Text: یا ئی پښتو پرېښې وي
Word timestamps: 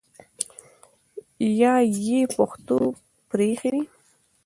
یا 1.61 1.73
ئی 1.99 2.19
پښتو 2.35 2.77
پرېښې 3.29 3.69
وي 3.73 3.83